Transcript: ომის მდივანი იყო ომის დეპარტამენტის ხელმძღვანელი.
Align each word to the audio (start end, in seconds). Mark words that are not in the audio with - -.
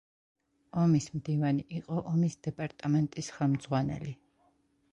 ომის 0.83 1.05
მდივანი 1.17 1.65
იყო 1.81 2.01
ომის 2.13 2.39
დეპარტამენტის 2.49 3.33
ხელმძღვანელი. 3.37 4.15